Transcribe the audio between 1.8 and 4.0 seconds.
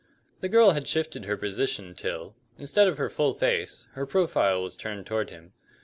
till, instead of her full face,